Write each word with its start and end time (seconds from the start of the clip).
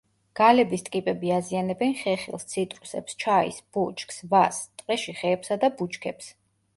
გალების 0.37 0.83
ტკიპები 0.85 1.29
აზიანებენ 1.33 1.91
ხეხილს, 1.99 2.45
ციტრუსებს, 2.53 3.17
ჩაის 3.23 3.59
ბუჩქს, 3.77 4.17
ვაზს; 4.33 4.65
ტყეში 4.81 5.15
ხეებსა 5.21 5.59
და 5.65 5.71
ბუჩქებს. 5.83 6.33